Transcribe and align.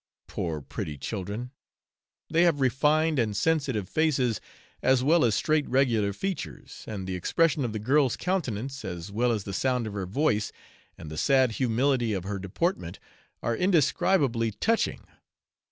Poor 0.25 0.61
pretty 0.61 0.97
children! 0.97 1.51
they 2.27 2.41
have 2.41 2.59
refined 2.59 3.19
and 3.19 3.37
sensitive 3.37 3.87
faces 3.87 4.41
as 4.81 5.03
well 5.03 5.23
as 5.23 5.35
straight 5.35 5.69
regular 5.69 6.11
features; 6.11 6.83
and 6.87 7.05
the 7.05 7.13
expression 7.13 7.63
of 7.63 7.71
the 7.71 7.77
girl's 7.77 8.17
countenance, 8.17 8.83
as 8.83 9.11
well 9.11 9.31
as 9.31 9.43
the 9.43 9.53
sound 9.53 9.85
of 9.85 9.93
her 9.93 10.07
voice, 10.07 10.51
and 10.97 11.11
the 11.11 11.17
sad 11.17 11.51
humility 11.51 12.13
of 12.13 12.23
her 12.23 12.39
deportment, 12.39 12.97
are 13.43 13.55
indescribably 13.55 14.49
touching. 14.49 15.05